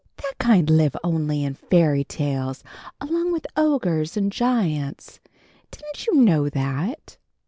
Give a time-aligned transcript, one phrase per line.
[0.17, 2.63] "That kind live only in fairy tales
[2.99, 5.19] along with ogres and giants.
[5.69, 7.17] Didn't you know that?"